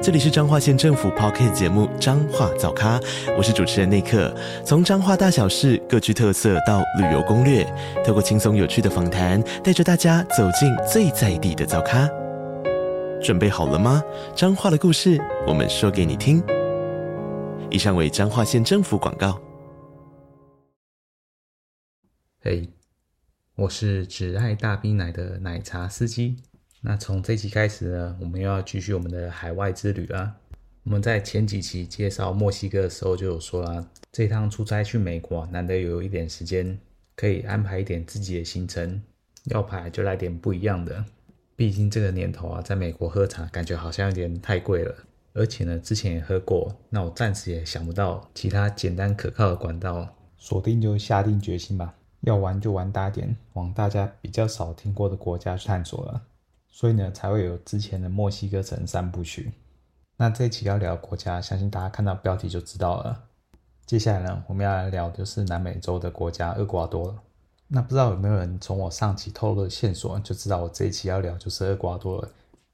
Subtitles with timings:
[0.00, 3.00] 这里是彰化县政府 Podcast 节目《彰化早咖》，
[3.36, 4.32] 我是主持人内克。
[4.64, 7.64] 从彰化大小事各具特色到旅游攻略，
[8.06, 12.08] 透过轻松有趣的访谈，带着大家走进最在地的早咖。
[13.20, 14.00] 准备好了吗？
[14.36, 16.40] 彰化的故事，我们说给你听。
[17.68, 19.40] 以上为彰化县政府广告。
[22.40, 22.70] 嘿
[23.56, 26.36] 我是只爱大冰奶的奶茶司机。
[26.80, 30.36] 那从这期开始呢，我们又要继续我们的海外之旅啦。
[30.84, 36.78] 我们在前几期介绍墨西哥的时候就有说啦，这趟出差去美国，难得有一点时间，
[37.16, 39.02] 可以安排一点自己的行程，
[39.46, 41.04] 要排就来点不一样的。
[41.56, 44.94] 毕竟这个年头啊，在美国喝茶感觉好像有点太贵了，
[45.34, 50.08] 而且呢，之前也喝过，那我暂时也想不到其他简单可靠的管道，
[50.38, 56.22] 锁定就下定决心吧，要玩就玩大点，往大家比较少听过的国家去探索了。
[56.70, 59.52] 所以呢，才会有之前的墨西哥城三部曲。
[60.16, 63.24] 那这一期要聊的国家，相信大家看到标题就知道了。
[63.86, 67.14] 接下来呢，我们要来聊的就是南美洲的国家厄瓜多了。
[67.68, 72.28] 那不知道有没有人从我上期透露的线索，就知道我这一期要聊就是厄瓜多了。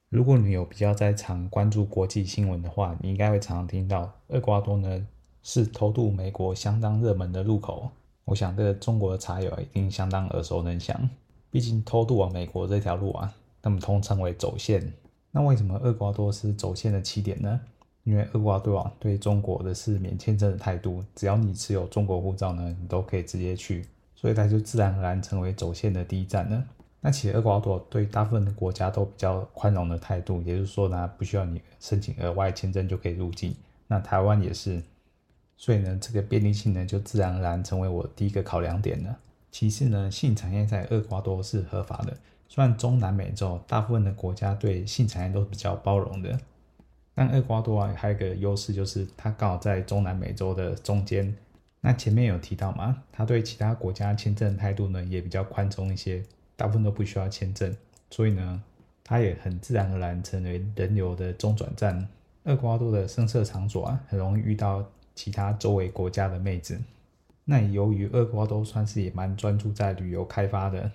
[0.09, 5.07] 如果你有比较在常关注国际新闻的话，你应该会常常听到厄瓜多呢
[5.43, 7.91] 是偷渡美国相当热门的入口。
[8.25, 11.11] 我想这个中国的茶友一定相当耳熟能详，
[11.51, 13.35] 毕竟偷渡往美国这条路啊。
[13.65, 14.93] 那么通称为走线。
[15.33, 17.61] 那为什么厄瓜多是走线的起点呢？
[18.05, 26.63] 因为厄瓜多啊对中国的是免签证的态度，只要你持有中国护照呢，你都可以直接去，所以它就自然而然成为走线的第一站呢。
[27.01, 33.57] 那其实厄瓜多对大部分的国家都比较宽容的态度，也就是说呢，不需要你申请额外签证就可以入境。
[33.89, 34.83] 那台湾也是，
[35.57, 39.19] 所以呢，这个便利性呢就自然而然成为我第一个考量点了。
[39.51, 42.17] 其次呢，性产业在厄瓜多是合法的。
[42.49, 46.39] 虽然中南美洲大部分的国家对性产业都是比较包容的，
[47.15, 51.35] 但厄瓜多啊还有一个优势就是它刚好在中南美洲的中间。
[51.81, 56.23] 那前面有提到嘛，它对其他国家签证态度呢也比较宽松一些，
[56.57, 57.77] 大部分都不需要签证，
[58.11, 58.63] 所以呢，
[59.03, 62.09] 它也很自然而然成为人流的中转站。
[62.45, 64.85] 厄瓜多的声色场所啊，很容易遇到
[65.15, 66.81] 其他周围国家的妹子。
[67.45, 70.91] 那由于厄瓜多算是也蛮专注在旅游开发的。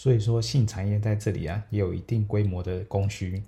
[0.00, 3.42] 所以说，性产业在这里啊，也有一定规模的供需。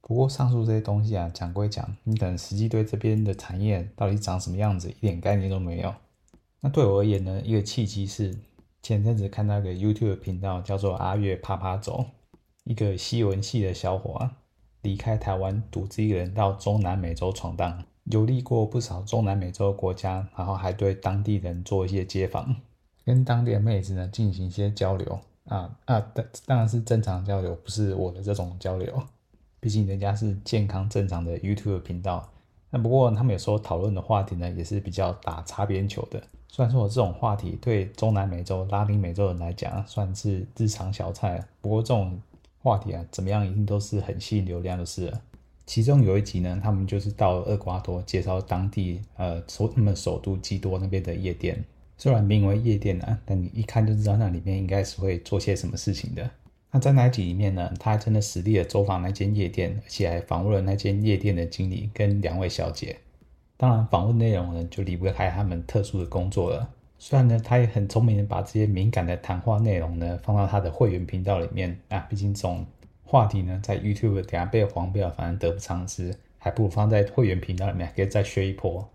[0.00, 5.94] 不过，上述这些东西啊，讲归讲，你可能实际对这边的产业到底长什么样子，一点概念都没有。
[6.60, 8.34] 那对我而言呢，一个契机是
[8.82, 12.06] 前阵子看到一个 YouTube 频道，叫做阿月趴趴走，
[12.64, 14.36] 一个西文系的小伙啊，
[14.80, 22.56] 离开台湾，独自一人到中南美洲闯荡，游历过不少中南美洲国家，然后还对当地人做一些街访，
[23.04, 25.20] 跟当地的妹子呢进行一些交流。
[25.48, 29.02] 啊啊，当当然是正常交流，不是我的这种交流。
[29.60, 32.30] 毕竟人家是健康正常的 YouTube 频道。
[32.70, 36.22] 那不过他们有时候讨论的话题呢，也是比较打擦边球的。
[36.48, 42.20] 虽然说我这种话题对中南美洲、拉丁美洲人来讲算是日常小菜，不过这种
[42.62, 45.20] 话题啊，怎么样一定都是很吸引流量的事了。
[45.66, 51.64] 其中有一集呢，他们就是到厄瓜多，介绍当地呃首他们首都基多那边的夜店。
[51.98, 56.30] 虽然名为夜店啊，但你一看就知道那里面应该是会做些什么事情的。
[56.70, 62.96] 那在那集里面呢，他还真的实地的走访那间夜店，而且还访问了那间夜店的经理跟两位小姐。
[63.56, 66.70] 当然，访问内容呢就离不开他们特殊的工作了。
[67.00, 72.64] 虽然呢，他也很聪明的把这些敏感的谈话内容呢放到他的会员频道里面啊，毕竟这种
[73.02, 78.88] 话题呢在 YouTube 等下被黄标，反正得不偿失，还不如放在会员频道里面可以再削一波。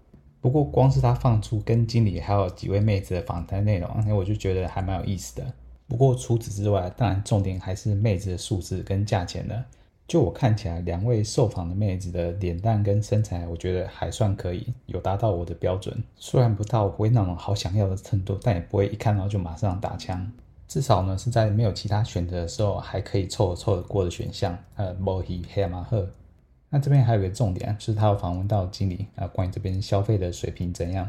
[0.44, 5.54] 不过，光是他放出跟经理还有几位妹子的访谈内容，那我就觉得还蛮有意思的。
[5.88, 9.64] 不过除此之外，当然重点还是妹子的素质跟价钱了。
[10.06, 16.04] 就我看起来，两位受访的妹子的脸蛋跟身材，我觉得还算可以，有达到我的标准。
[16.18, 20.30] 虽然不到我会那种好想要的程度，但也不会一看到就马上打枪。
[20.68, 24.58] 至少呢，是在没有其他选择的时候，还可以凑合凑合过的选项。
[24.76, 26.06] 呃，摩希黑马赫。
[26.74, 31.08] 那这边还有一个重点，就是他有访问到经理啊，关于这边消费的水平怎样？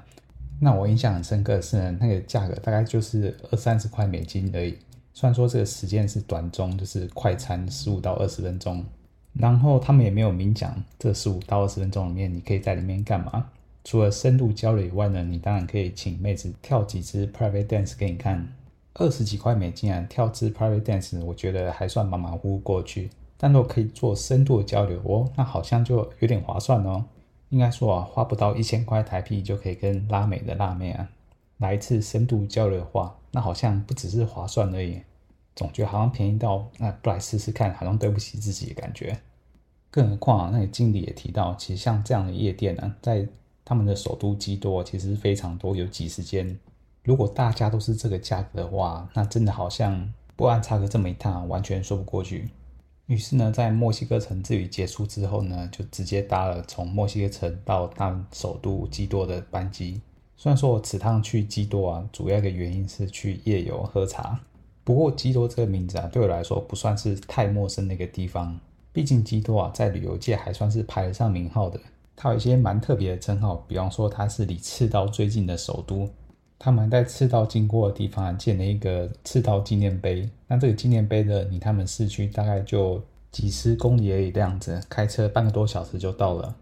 [0.60, 4.76] 那我印象很深刻的是，那个价格大概就是二三十块美金而已。
[5.14, 8.84] 虽然说这个时间是短中，就是快餐十五到二十分钟，
[9.32, 13.48] 然后他们也没有明讲这十五到二十分钟里面你可以在里面干嘛。
[13.84, 18.46] 除了深度交流以外呢，你当然可以请妹子跳几支 private dance 给你看。
[18.92, 23.08] 二十几块美金啊，跳支 private dance，我觉得还算马马虎虎过去。
[23.36, 27.04] 但若可以做深度的交流哦，那好像就有点划算哦。
[27.50, 31.08] 应该说啊，花不到一千块台币就可以跟拉美的辣妹啊
[31.58, 35.00] 来一次深度交流的话，那好像不只是划算而已，
[35.54, 39.16] 总觉得好像便宜到那不来试试看，好像对不起自己的感觉。
[39.90, 43.28] 更何况啊，那个经理也提到，其实像这样的夜店呢、啊，在
[43.64, 46.58] 他们的首都基多其实非常多，有几十间。
[47.04, 52.50] 如果大家都是这个价格的话，那真的好像不安插个这么一趟，完全说不过去。
[53.06, 60.00] 于是呢，在墨西哥城之旅结束之后呢，就直接搭了从墨西哥城到大首都基多的班机。
[60.36, 64.40] 虽然说我此趟去基多啊，主要一个原因是去夜游喝茶。
[64.84, 68.58] 不过基多这个名字啊，对我来说不算是太陌生的一个地方。
[68.92, 71.78] 毕竟基多啊，在旅游界还算是排得上名号的。
[72.16, 76.08] 它有一些蛮特别的称号，比方说它是离赤道最近的首都。
[76.64, 80.26] 他们在赤道经过的地方建了一个赤道纪念碑。
[80.46, 86.56] 那这个纪念碑的离他们市区大概就几十公里而已，这样子开车半个多小时就到了。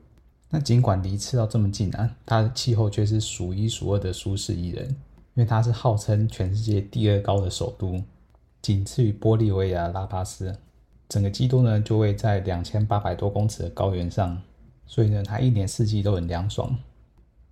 [0.50, 4.96] 那尽管离赤道这么近啊，它的气候却是数一数二的舒适宜人，因
[5.34, 8.02] 为它是号称全世界第二高的首都，
[8.60, 10.52] 仅次于玻利维亚拉巴斯。
[11.08, 14.42] 整个基督呢就位在两千八百多公尺的高原上，
[14.84, 16.76] 所以呢它一年四季都很凉爽。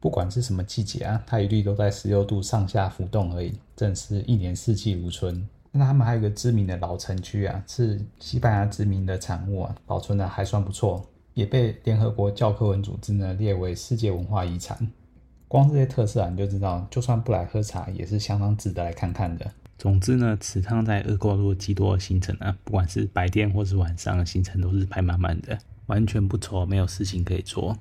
[0.00, 5.46] 不管是什么季节啊，它一律都在十六度上下浮动而已，真是一年四季如春。
[5.72, 14.90] 那他们还有一个知名的老城区啊，是西班牙殖民的产物啊，保存的还算不错，也被联合国教科文组织呢列为世界文化遗产。
[15.46, 19.48] 光这些特色啊，你就知道，就算不来喝茶，也是相当值得来看看的。
[19.78, 27.76] 总之呢，此趟在厄瓜多基多的行程啊，不管是白天或是晚上的行程，都是排满满的，完全不愁没有事情可以做。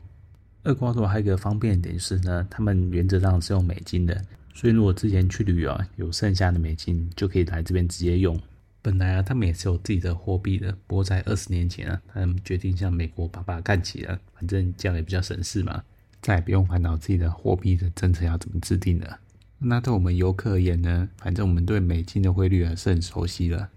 [0.64, 4.22] 厄瓜多还有一个方便点就是呢，他们原则上是用美金的，
[4.54, 8.40] 所以如果之前去旅游，有剩下的美金就可以来这边直接用。
[8.82, 15.84] 本来啊，他们也是有自己的货币的，不过在二十年前啊，他们决定向美国爸爸干起了，反正这样也比较省事嘛，
[16.22, 19.20] 再也不用烦恼自己的货币的政策要怎么制定了。
[19.60, 23.70] 那对我们游客而言呢，反正我们对美金的汇率还是很熟悉了，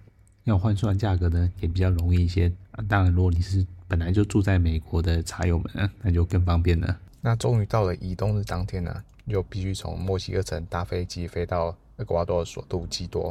[0.45, 2.53] 要换算价格呢也比较容易一些。
[2.71, 6.99] 啊，当然，如果你是本来就住在美国的茶友们，那就更方便了。
[7.21, 13.31] 那终于到了移动日当天呢，又必须从墨西哥城搭飞机飞到厄瓜多尔首都基多。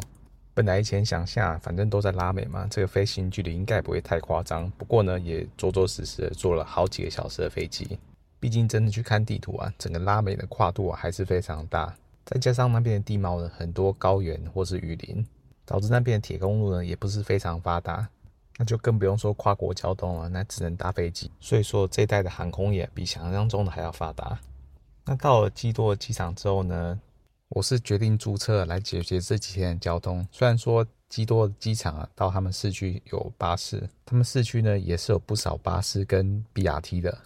[0.53, 4.71] 本来以前想下，反正都在拉美嘛，这个飞行距离应该不会太夸张。
[4.77, 7.97] 不过呢，也着着实实的坐了好几个小时的飞机。
[8.39, 11.91] 毕竟真的去看地图啊，整个拉美的跨度啊还是非常大。
[12.23, 15.25] 再加上那边的地貌呢，很多高原或是雨林，
[15.65, 18.07] 导致那边的铁公路呢也不是非常发达。
[18.61, 21.31] 那就更不用说跨国交通了，那只能搭飞机。
[21.39, 24.39] 所以说这一代的航空业比想象中的还要发达。
[25.03, 27.01] 那到了基多机场之后呢，
[27.49, 30.23] 我是决定租车来解决这几天的交通。
[30.31, 37.17] 虽然说基多机场啊，到他们市区有巴士，他们市区呢也是有不少巴士跟 BRT 的。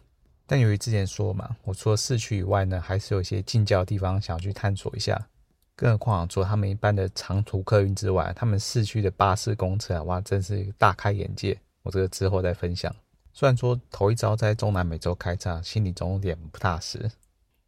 [0.45, 5.27] 但由于之前说嘛，我除了市区以外呢，还是有一些近郊地方想要去探索一下。
[5.75, 11.57] 更何况除了他们一般的长途客运之外，他们市区的巴士公车，哇，真是大开眼界。
[11.83, 12.95] 我这个之后再分享。
[13.33, 17.11] 虽然说头一遭在中南美洲开车，心里总有点不踏实。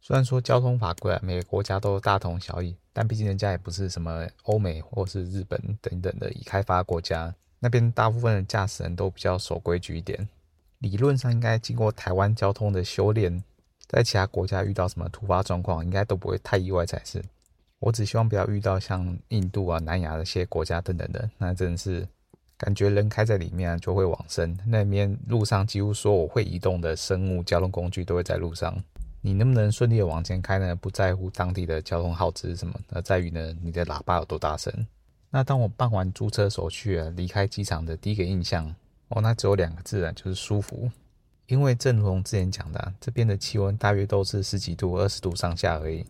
[0.00, 10.26] 虽然说交通法规啊，每个国家都大同小异，但毕竟人家也不是什么欧美或是日本等等的已开发国家，那边大部分的驾驶人都比较守规矩一点。
[10.78, 13.44] 理论上应该经过台湾交通的修炼，
[13.86, 17.22] 在其他国家遇到什么突发状况，应该都不会太意外才是。
[17.80, 22.06] 我只希望不要遇到像印度啊、南亚的一些国家等等的，那真的是
[22.56, 24.56] 感觉人开在里面就会往生。
[24.66, 28.76] 那边路上几乎所有会移动的生物交通工具都会在路上，
[29.20, 30.74] 你能不能顺利的往前开呢？
[30.74, 34.72] 不在乎当地的交通耗资什么，而在于呢你的喇叭有多大声。
[35.30, 38.74] 那当我办完租车手续啊，离开机场的第一个印象，
[39.08, 40.90] 哦，那只有两个字啊，就是舒服。
[41.46, 46.04] 因为正如同之前讲的，这边的气温大约都是十几度、二十度上下而已。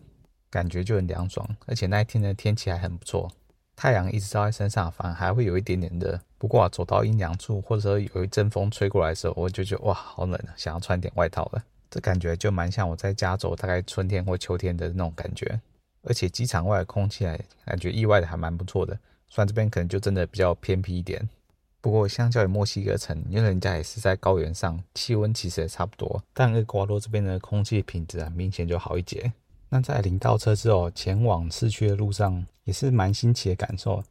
[0.49, 3.31] 感觉就很凉爽，而且那一天的天气还很不错，
[3.75, 6.19] 太阳一直照在身上，反而还会有一点点热。
[6.37, 11.63] 不过啊，走到阴凉处，或者说有一阵风吹过来的时候，我就觉得哇，好冷啊，想要穿点外套了。
[11.89, 15.59] 这感觉就蛮像我在加州大概春天或秋天的那种感觉。
[16.03, 18.97] 而且机场外的空气还感觉意外的还蛮不错的，
[19.29, 21.27] 虽然这边可能就真的比较偏僻一点。
[21.81, 29.31] 不过相较于墨西哥城，因为人家也是在高原上，气温其实也差不多，但厄瓜多这边的空气品质啊，明显就好一截。
[29.69, 34.03] 那在领到车之后，前往市区的路上也是蛮新奇的感受，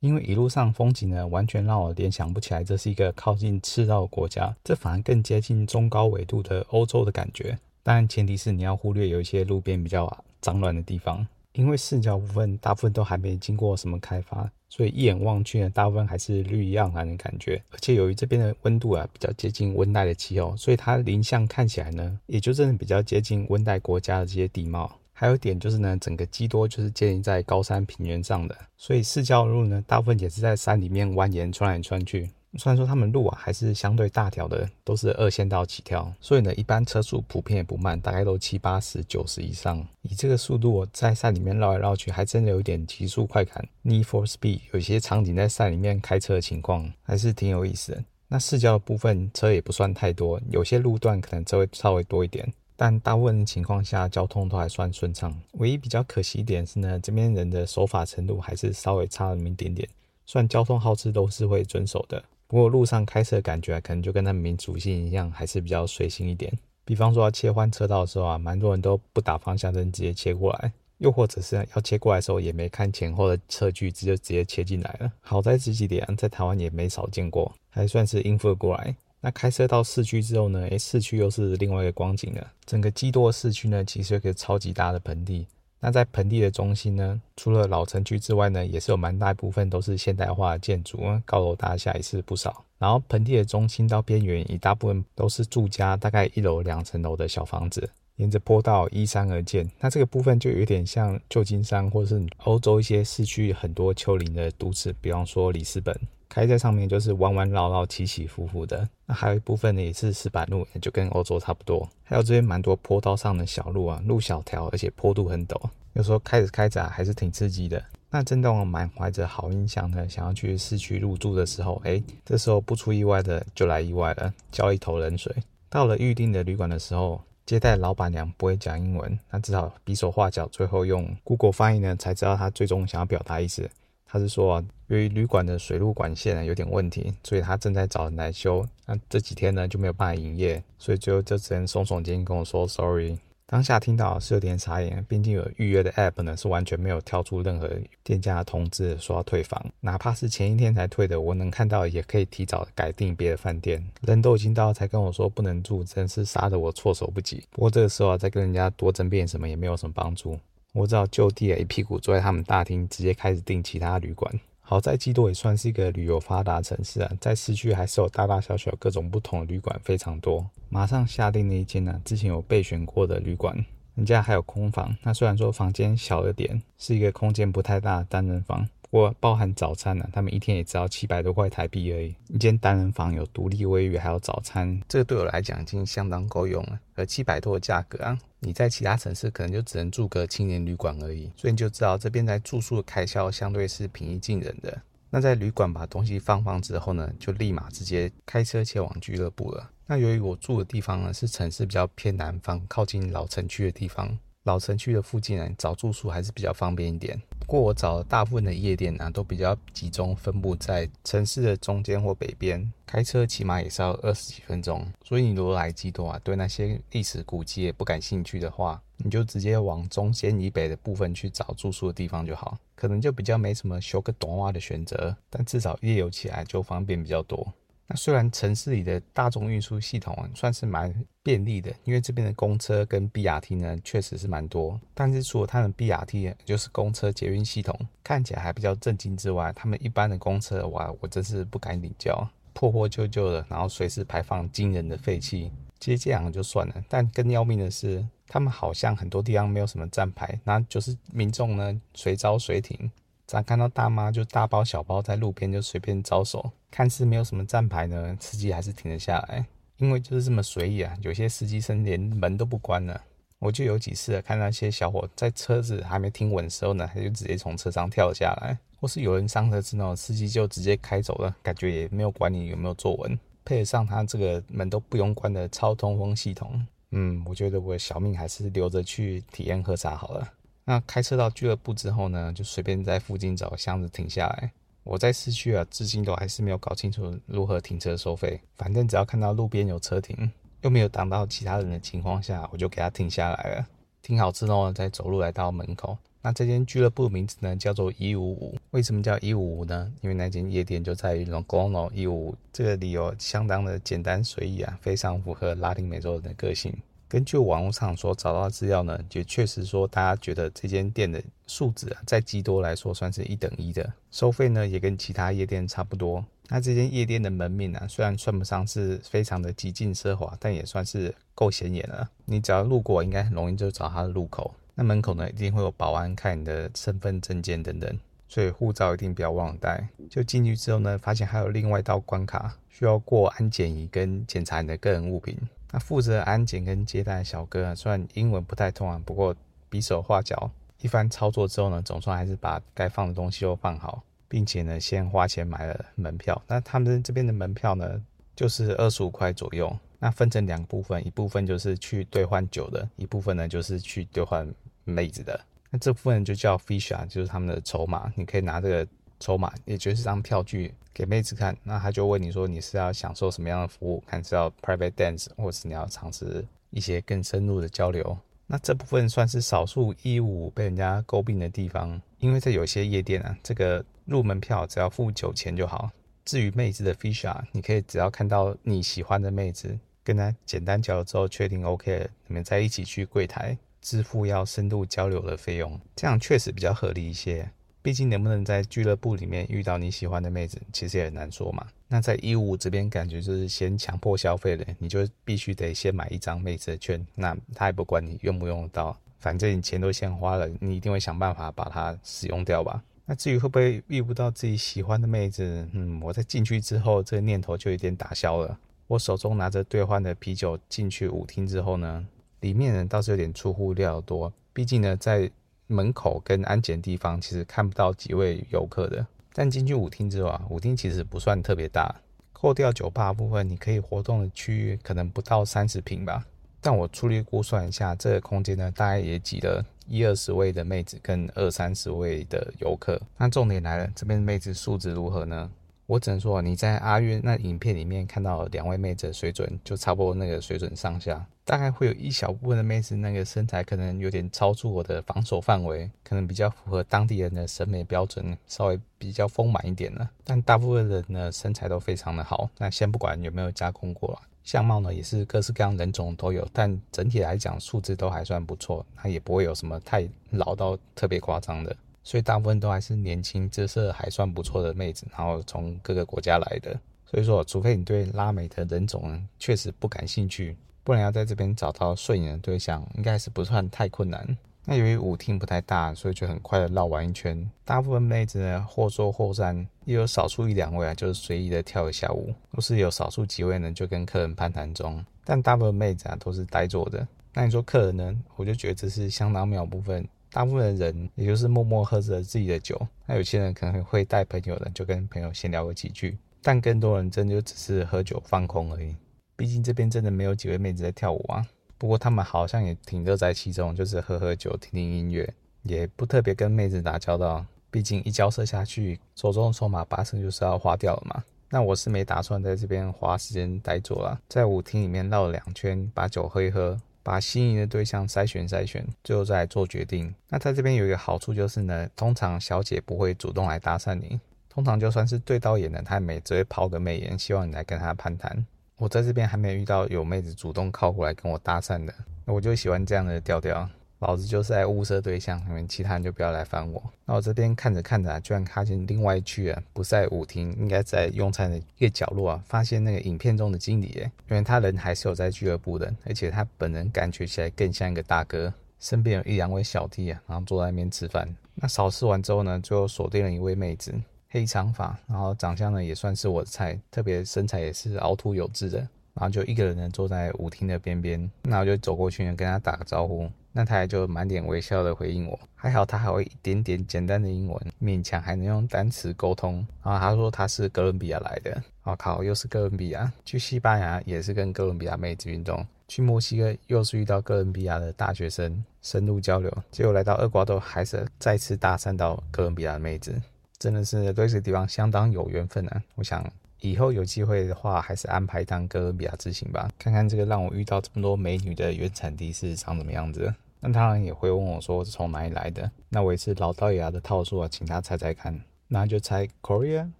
[0.00, 7.58] 因为一路上风景呢，完全让我联想不起来这是一个靠近赤道的国家，这反而更接近中高纬度的欧洲的感觉。
[7.82, 11.26] 当然，前提是你要忽略有一些路边比较脏乱的地方。
[11.52, 17.62] 因为视角部分大部分都还没经过什么开发，所以一眼望去呢，大部分还是绿意盎然的感觉。
[17.70, 24.98] 而且由于这边的温度啊比较接近温带的气候，所以它林相看起来呢，也就真的比较接近温带国家的这些地貌。
[25.16, 32.28] 还有一点就是呢，整个基多就是建立在高山平原上的，所以市郊路呢，大部分也是在山里面蜿蜒穿来穿去。
[32.56, 39.84] 虽然说他们路啊还是相对大条的，都是二线道起跳，所以呢，一般车速普遍也不慢，大概都七八十、九十以上。
[40.02, 43.66] 以这个速度，在山里面绕来绕去，还真的有点极速快感。
[43.84, 48.04] Need for Speed 有些场景在山里面开车的情况，还是挺有意思的。
[48.28, 55.34] 那市郊的部分车也不算太多，有些路段可能车会稍微多一点，但大部分情况下交通都还算顺畅。
[55.52, 59.88] 唯一比较可惜一点是呢，这边人的守法程度还是稍微差那么一点点。
[60.26, 62.22] 虽然交通号志都是会遵守的。
[62.46, 66.52] 不过路上开车的感觉可能就跟他们民族性一样，还是比较随性一点。
[66.84, 75.10] 比方说要切换车道的时候啊，蛮多人都不打方向灯直接切过来，又或者是要切过来的时候也没看前后的车距，直接直接切进来了。
[75.20, 78.94] 好在这几点在台湾也没少见过，还算是应付过来。
[79.24, 80.68] 那开车到市区之后呢？
[80.68, 82.46] 诶，市区又是另外一个光景了。
[82.66, 85.46] 整个基多市区呢，其实有个超级大的盆地。
[85.80, 92.66] 那在盆地的中心呢，除了老城区之外呢，也是有蛮大一部分都是现代化建筑，高楼大厦也是不少。
[92.76, 99.66] 然后盆地的中心到边缘，一大部分都是住家，大概一楼两层楼的小房子，沿着坡道依山而建。
[99.80, 105.98] 那这个部分就有点像旧金山或是欧洲一些市区很多丘陵的都市，比方说里斯本。
[106.34, 108.88] 开在上面就是弯弯绕绕、起起伏伏的。
[109.06, 111.88] 那还有一部分呢，也是石板路，也就跟欧洲差不多。
[112.02, 115.56] 还有这边蛮多坡道上的小路啊，路小条，而且坡度很陡，
[115.92, 117.80] 有时候开着开着啊，还是挺刺激的。
[118.10, 125.32] 那正当我满怀着好印象的，想要去市区入住的时候，哎，这时候不出意外的就来意外了，浇一头冷水。
[125.70, 133.70] 到了预定的旅馆的时候，接待老板娘不会讲英文，那只好比手画脚，最后用 Google 翻译呢，才知道他最终想要表达意思。
[134.14, 138.64] 他是说啊，由于旅馆的水路管线有点问题，所以他正在找人来修。
[138.86, 143.18] 那这几天呢就没有办法营业，所以最后就只能耸耸肩跟我说 sorry。
[143.44, 147.68] 当下听到是有点傻眼，毕竟有预约的 app 呢是完全没有跳出任何
[148.04, 153.84] 店家的通知说要退房，哪怕是前一天才退的，我能看到也可以提早改订别的饭店。
[154.02, 157.42] 人都已经到才跟我说不能住，真是杀得我措手不及。
[157.50, 160.38] 不过这个时候啊，再跟人家多争辩什么也没有什么帮助。
[160.74, 164.40] 我只好就地一屁股坐在他们大厅，直接开始订其他旅馆。
[164.60, 170.44] 好在基多也算是一个旅游发达城市啊，在市区还是有大大小小各种不同的旅馆，非常多。
[170.68, 173.56] 马上下订那一间呢、啊，之前有备选过的旅馆，
[173.94, 174.96] 人家还有空房。
[175.02, 178.68] 那虽然说房间小了点，是一个空间不太大的单人房。
[178.90, 182.14] 不过包含早餐呢、啊，他们一天也只要七百多块台币而已。
[182.28, 186.80] 一间单人房有独立卫浴，还有早餐，这个对我来讲已经相当够用了。
[186.94, 191.30] 而七百多的价格啊，你在其他城市可能就只能住个青年旅馆而已。
[191.36, 194.80] 所以你就知道这边在住宿的开销相对是平易近人的。
[195.10, 199.70] 那在旅馆把东西放放之后呢，就立马直接开车前往俱乐部了。
[199.86, 204.18] 那由于我住的地方呢是城市比较偏南方，靠近老城区的地方。
[204.44, 207.20] 老城区的附近呢，找住宿还是比较方便一点。
[207.46, 214.84] 不过我找的大部分的夜店呢，都比较集中分布在城市的中间或北边，开车起码也是要二十几分钟。
[215.04, 227.52] 所以你如果来基多啊，对那些历史古迹也不感兴趣的话，你就直接往中间以北的部分去找住宿的地方就好，可能就比较没什么修个短袜的选择，但至少夜游起来就方便比较多。
[227.86, 245.52] 那虽然城市里的大众运输系统算是蛮便利的，因为这边的公车跟 BRT 呢确实是蛮多，但是除了他们 BRT 就是公车捷运系统看起来还比较正经之外，他们一般的公车哇，我真是不敢领教，破破旧旧的，然后随时排放惊人的废气。
[245.78, 252.90] 其实这样就算了，但更要命的是，他们好像很多地方没有什么站牌，那就是民众呢随招随停。
[253.26, 259.44] 咱看到大妈就大包小包在路边就随便招手，看似没有什么站牌呢，司机还是停了下来，
[259.78, 260.96] 因为就是这么随意啊。
[261.02, 263.00] 有些司机甚至连门都不关了。
[263.40, 273.18] 我就有几次看那些小伙在车子还没停稳的时候呢，他就直接从车上跳下来，或是有人上车之后，司机就直接开走了，感觉也没有管你有没有坐稳。
[273.44, 280.26] 配得上他这个门都不用关的超通风系统，嗯，我觉得我小命还是留着去体验喝茶好了。
[280.64, 284.50] 那开车到俱乐部之后呢，就随便在附近找个箱子停下来。
[284.82, 288.40] 我在市区啊，至今都还是没有搞清楚如何停车收费。
[288.56, 290.30] 反正只要看到路边有车停，
[290.62, 293.66] 又没有挡到其他人的情况下，我就给他停下来了。
[294.02, 295.96] 停好之后呢，再走路来到门口。
[296.20, 298.58] 那这间俱乐部名字呢，叫做一五五。
[298.70, 299.92] 为什么叫一五五呢？
[300.00, 302.36] 因为那间夜店就在于 Longono 一五五。
[302.52, 306.74] 这个理由相当的简单随意啊，非常符合拉丁美洲人的个性。
[307.14, 316.24] 根据网络上所找到的资料呢，也确实说大家觉得这间店的素质啊，在基多来说算是一等一的，收费呢也跟其他夜店差不多。
[316.48, 322.10] 那这间夜店的门面啊，虽然算不上是非常的极尽奢华，但也算是够显眼了。
[322.24, 324.52] 你只要路过，应该很容易就找它的入口。
[324.74, 327.96] 那门口呢，一定会有保安看你的身份证件等等，
[328.28, 329.86] 所以护照一定不要忘了带。
[330.10, 335.38] 就进去之后呢，发现还有另外一道关卡，需要过安检仪跟检查你的个人物品。
[335.74, 339.34] 那负责安检跟接待的小哥啊，虽然英文不太通啊，不过
[339.68, 340.48] 比手画脚，
[340.80, 346.40] 一番操作之后呢，总算还是把该放的东西都放好，并且呢，先花钱买了门票。
[346.46, 348.00] 那他们这边的门票呢，
[348.36, 349.76] 就是二十五块左右。
[349.98, 354.48] 那分成两部分，一部分就是去兑换酒的，一部分呢就是去兑换
[354.84, 355.40] 妹子的。
[355.70, 358.86] 那这部分就叫 Fish 啊就是他们的筹码，你可以拿这个
[359.24, 360.74] 筹码，也就是张票据。
[360.92, 364.04] 给妹子看，那他就问你说你是要享受什么样的服务？
[364.06, 368.16] 看是要 private dance，或是你要尝试一些更深入的交流。
[368.46, 375.90] 那这部分算是少数一五被人家诟病的地方，因为在有些夜店啊，这个入门票只要付酒钱就好。
[376.26, 387.50] 至于妹子的 ficha，你可以只要看到你喜欢的妹子，跟她简单交流之后确定 OK，你们再一起去柜台支付要深度交流的费用，这样确实比较合理一些。
[387.84, 391.66] 毕竟能不能在俱乐部里面遇到你喜欢的妹子，其实也很难说嘛。
[391.86, 402.82] 那在一五这边感觉就是先强迫消费的，你就必须得先买一张妹子的券，那他也不管你用不用得到，反正你钱都先花了，你一定会想办法把它使用掉吧。
[403.04, 408.58] 那至于会不会遇不到自己喜欢的妹子，嗯，我在进去之后这个念头就有点打消了。
[408.86, 412.06] 我手中拿着兑换的啤酒进去舞厅之后呢，
[412.40, 415.30] 里面人倒是有点出乎料多，毕竟呢在。
[415.66, 421.94] 门口跟安检地方其实看不到几位游客的，但进去舞厅之后啊，舞厅其实不算特别大，
[422.32, 426.26] 扣掉酒吧部分，你可以活动的区域可能不到三十平吧。
[426.60, 433.00] 但我粗略估算一下，这个空间呢，大概也挤了一二十位的妹子跟二三十位的游客。
[433.18, 435.50] 那重点来了，这边妹子素质如何呢？
[435.86, 441.26] 我只能说，你在阿月那影片里面看到两位妹子的水准，就差不多那个水准上下。
[441.44, 450.10] 大概会有一小部分的妹子，那个身材可能有点超出我的防守范围，可能比较符合当地人的审美标准，稍微比较丰满一点了。
[450.24, 452.48] 但大部分人呢，身材都非常的好。
[452.56, 458.86] 那先不管有没有加工过了，相貌呢也是各式各样人种都有，但整体来讲素质都还算不错。
[459.02, 461.76] 那也不会有什么太老到特别夸张的。
[462.04, 466.78] 所以大部分都还是年轻、姿色还算不错的妹子，然后从各个国家来的。
[467.06, 474.36] 所以说，除非你对拉美的人种确实不感兴趣，不然要在这边找到顺眼的对象，应该是不算太困难。
[474.66, 477.50] 那由于舞厅不太大，所以就很快的绕完一圈。
[477.64, 485.04] 大部分妹子呢，或坐或站，也有少数一两位啊，就是随意的跳一下舞，或是有少数几位呢，就跟客人攀谈中。
[485.24, 487.06] 但大部分妹子啊，都是呆坐的。
[487.34, 488.16] 那你说客人呢？
[488.36, 490.06] 我就觉得这是相当妙部分。
[490.34, 496.18] 大部分的人也就是默默喝着自己的酒，那有些人可能会带朋友的，就跟朋友闲聊个几句。
[496.42, 498.96] 但更多人真就只是喝酒放空而已。
[499.36, 501.46] 毕竟这边真的没有几位妹子在跳舞啊。
[501.78, 507.46] 不过他们好像也挺乐在其中，就是喝喝酒、听听音乐，也不特别跟妹子打交道。
[507.70, 511.22] 毕竟一交涉下去，手中的筹码八成就是要花掉了嘛。
[511.48, 516.76] 那我是没打算在这边花时间待坐了，在舞厅里面绕了两圈，把酒喝一喝。
[517.04, 520.12] 把心仪的对象筛选筛选，最后再做决定。
[520.30, 528.44] 那在这边有一个好处就是呢，通常小姐不会主动来搭讪你，通常就算是对到眼的，她也只会抛个媚眼，希望你来跟她攀谈。
[528.76, 533.68] 我在这边还没遇到有妹子主动靠过来跟我搭讪的，那我就喜欢这样的调调。
[534.00, 536.82] 老子就是在物色对象，你们其他人就不要来烦我。
[537.06, 551.26] 那我这边看着看着啊，居然看见另外一区啊，不在舞厅，应该在用餐的一个角落啊，发现那个影片中的经理耶，因为他人还是有在俱乐部的，而且他本人感觉起来更像一个大哥，身边有一两位小弟啊，然后坐在那边吃饭。
[551.54, 553.94] 那扫视完之后呢，最后锁定了一位妹子，
[554.28, 563.30] 黑长发，然后长相呢也算是我的菜，特别身材也是凹凸有致的，然后就一个人坐在舞厅的边边，那我就走过去跟他打个招呼。
[563.56, 569.64] 那他也就满脸微笑的回应我，还好他还会一点点简单的英文，勉强还能用单词沟通。
[569.80, 573.12] 然后他说他是哥伦比亚来的，我靠，又是哥伦比亚。
[573.24, 583.14] 去西班牙也是跟哥伦比亚妹子运动，去墨西哥又是遇到哥伦比亚的大学生深入交流，结果来到厄瓜多还是再次搭讪到哥伦比亚的妹子，
[583.60, 585.80] 真的是对这个地方相当有缘分啊！
[585.94, 586.28] 我想。
[586.64, 593.34] 以后有机会的话，还是安排一趟哥伦比亚之行吧，看看这个让我遇到这么多美女的原产地是长什么样子。
[593.60, 595.70] 那当然也会问我说是从哪里来的。
[595.90, 598.40] 那我也是老掉牙的套数啊，请他猜猜看。
[598.68, 599.90] 那就猜 Korea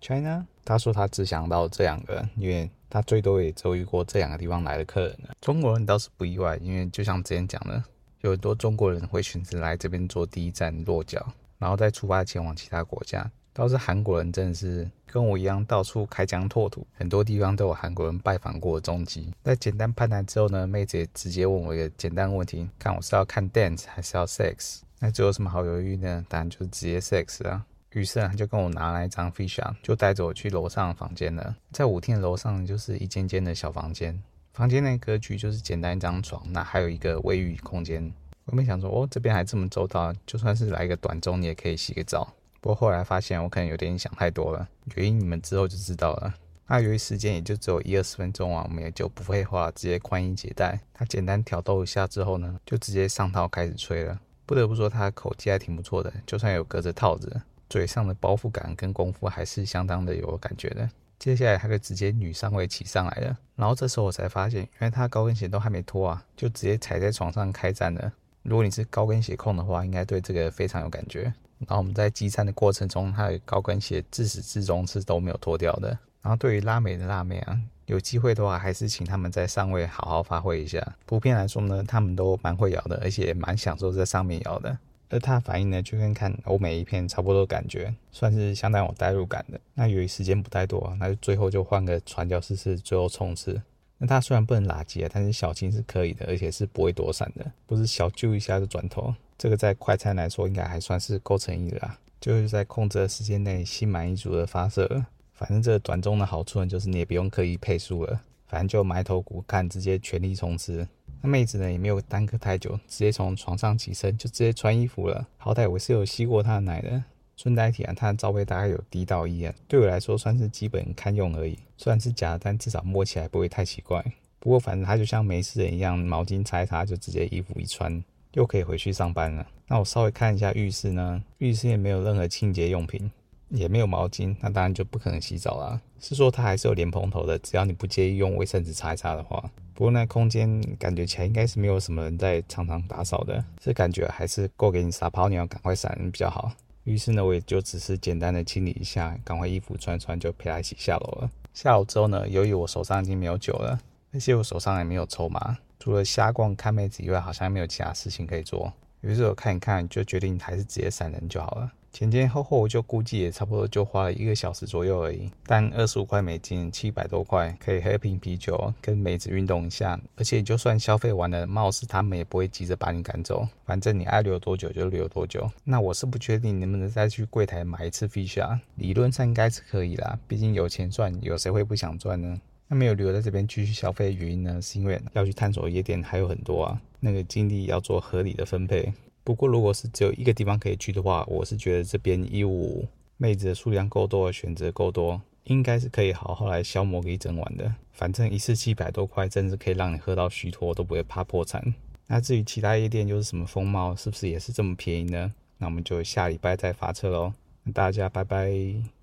[0.00, 0.46] China。
[0.62, 5.18] 他说他只想到这两个，因为他最多也只有遇过这两个地方来的客人。
[5.40, 7.82] 中国人倒是不意外，因为就像之前讲的，
[8.20, 11.26] 有很多中国人会选择来这边做第一站落脚，
[11.58, 13.30] 然后再出发前往其他国家。
[13.52, 19.30] 倒是韩国人真的是跟我一样到处开疆拓土，很多地方都有韩国人拜访过的踪迹。
[19.42, 24.80] 在简单攀谈之后呢，妹子也直接问我一个简单问题：看我是要看 dance 还是要 sex？
[25.00, 26.24] 那这有什么好犹豫呢？
[26.28, 27.66] 当然就是直接 sex 啊。
[27.90, 31.54] 于是他就跟我拿了一张 visa，就带着我去楼上的房间了。
[31.72, 34.18] 在舞厅楼上就是一间间的小房间，
[34.54, 38.10] 房间内格局就是简单一张床，那还有一个卫浴空间。
[38.46, 42.32] 我没想说哦，这边还这么周到，就算是来一个短钟，你也可以洗个澡。
[42.62, 46.32] 不过后来发现我可能有点想太多了，原因你们之后就知道了。
[46.68, 50.78] 那由于时间也就只有一二十分钟啊，我们也就不废话，直接宽衣解带。
[50.94, 54.18] 他简单挑逗一下之后呢，就直接上套开始吹了。
[54.46, 60.88] 不得不说他的口技还挺不错的，就算有隔着套子，嘴上的包覆感跟功夫还是相当的有感觉的。
[61.18, 68.12] 接下来他就直接女上位骑上来了，然后这时候我才发现，原来他高跟鞋都还没脱啊，就直接踩在床上开战了。
[68.44, 71.32] 如果你是高跟鞋控的话，应该对这个非常有感觉。
[71.68, 75.88] 然后我们在激战的过程中，他的高跟鞋自始至终是都没有脱掉的。
[76.20, 80.80] 然后对于拉美的辣妹啊，有机会的话，还是请他们在上位好好发挥一下。
[81.04, 84.78] 普遍来说呢，他们都蛮会摇的，而且蛮享受在上面摇的。
[85.08, 89.60] 而他的反应呢，就跟看欧美一片差不多感觉，算是相当有代入感的。
[89.74, 93.60] 那由于时间不太多，那就最后就换个传教士式最后冲刺。
[93.98, 99.14] 那他虽然不能拉机啊，但是小青是可以的，而且是不会躲闪的，不是小揪一下就转头。
[99.42, 101.98] 这个在快餐来说，应该还算是够诚意的啦。
[102.20, 105.04] 就是在控制的时间内，心满意足的发射。
[105.32, 110.86] 反正这短钟的好处呢，就是你也不用刻意配速了，反正就埋头苦干，直接全力冲刺。
[111.20, 115.26] 那妹子呢，也没有耽搁太久，直接从床上起身，就直接穿衣服了。
[115.38, 117.02] 好歹我是有吸过她的奶的。
[117.36, 121.58] 顺带提啊，她的罩杯大概有 D 到 E 啊，对我来说算是基本堪用而已。
[121.76, 124.04] 虽然是假的，但至少摸起来不会太奇怪。
[124.38, 128.00] 不过反正她就像没事人一样，毛巾擦一擦，就直接衣服一穿。
[128.32, 129.46] 又可以回去上班了。
[129.66, 133.10] 那我稍微看一下浴室呢，浴室也没有任何清洁用品，
[133.48, 135.80] 也没有毛巾，那当然就不可能洗澡啦。
[136.00, 139.42] 是说它还是有莲蓬头的，只要你不介意用卫生纸擦一擦的话。
[139.74, 146.52] 不过那空间感觉起来应该是没有什么人在常常打扫的，这感觉还是够给你撒泡尿赶快闪人比较好。
[146.84, 151.30] 于是呢，我也就只是简单的清理一下，赶快衣服穿穿就陪他一起下楼了。
[151.54, 153.78] 下楼之后呢，由于我手上已经没有酒了，
[154.12, 155.56] 而且我手上也没有筹码。
[155.82, 158.72] 除了瞎逛看妹子以外，好像没有其他事情可以做。
[159.00, 161.68] 于是我看一看，就决定还是直接闪人就好了。
[161.92, 165.28] 前前后后就估计也差不多就花了一个小时左右而已。
[165.44, 170.00] 但二十五块美金，七百多块，可以喝一瓶啤酒，跟妹子运动一下。
[170.14, 175.50] 而且就算消费完了，貌似他们也不会急着把你赶走，反正你爱留多久就留多久。
[175.64, 182.40] 那我是不确定能不能再去柜台买一次 Visa，理论上应该是可以啦，毕竟有钱赚，有谁会不想赚呢？
[182.72, 184.58] 那没有留在这边继续消费的原因呢？
[184.62, 188.90] 是因为要去探索夜店还有很多啊，那个精力要做合理的分配。
[189.22, 197.74] 不过如果是只有一个地方可以去的话，我是觉得这边一五妹子的数量够多，选择够多，应该是可以好好来消磨个一整晚的。
[197.92, 201.74] 反正一次七百多块，真是可以让你喝到虚脱都不会怕破产。
[202.06, 205.34] 那至于其他夜店又是什么风貌，是不是也是这么便宜呢？
[205.58, 207.34] 那我们就下礼拜再发车喽。
[207.74, 209.01] 大家拜拜。